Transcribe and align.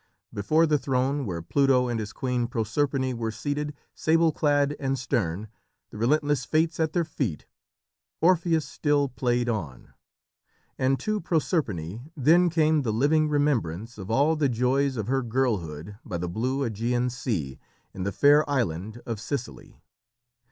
Before 0.33 0.65
the 0.65 0.79
throne 0.79 1.27
where 1.27 1.43
Pluto 1.43 1.87
and 1.87 1.99
his 1.99 2.11
queen 2.11 2.47
Proserpine 2.47 3.19
were 3.19 3.29
seated, 3.29 3.75
sable 3.93 4.31
clad 4.31 4.75
and 4.79 4.97
stern, 4.97 5.47
the 5.91 5.97
relentless 5.99 6.43
Fates 6.43 6.79
at 6.79 6.93
their 6.93 7.05
feet, 7.05 7.45
Orpheus 8.19 8.65
still 8.65 9.09
played 9.09 9.47
on. 9.47 9.93
And 10.75 10.99
to 11.01 11.21
Proserpine 11.21 12.09
then 12.17 12.49
came 12.49 12.81
the 12.81 12.91
living 12.91 13.29
remembrance 13.29 13.99
of 13.99 14.09
all 14.09 14.35
the 14.35 14.49
joys 14.49 14.97
of 14.97 15.05
her 15.05 15.21
girlhood 15.21 15.99
by 16.03 16.17
the 16.17 16.27
blue 16.27 16.67
Ægean 16.67 17.11
Sea 17.11 17.59
in 17.93 18.01
the 18.01 18.11
fair 18.11 18.49
island 18.49 19.03
of 19.05 19.19
Sicily. 19.21 19.83